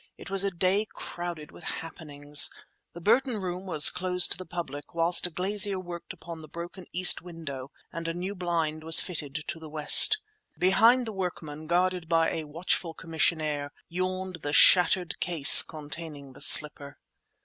[0.17, 2.49] It was a day crowded with happenings.
[2.93, 6.87] The Burton Room was closed to the public, whilst a glazier worked upon the broken
[6.91, 10.17] east window and a new blind was fitted to the west.
[10.57, 16.97] Behind the workmen, guarded by a watchful commissionaire, yawned the shattered case containing the slipper.